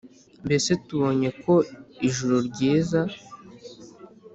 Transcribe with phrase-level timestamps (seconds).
[0.45, 1.53] mbese tubonye ko
[2.07, 3.01] ijuru ryiza